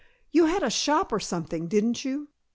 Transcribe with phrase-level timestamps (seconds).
[0.31, 2.29] You had a shop or something, didn't you?"